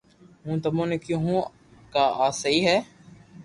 [0.43, 1.39] ھون تموني ڪيو ھون
[1.93, 2.77] ڪا آ سھي ھي